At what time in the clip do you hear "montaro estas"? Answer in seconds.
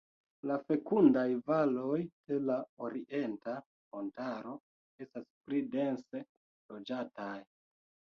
3.97-5.29